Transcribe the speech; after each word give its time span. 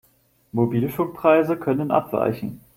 Mobilfunkpreise 0.51 1.57
können 1.57 1.91
abweichen. 1.91 2.59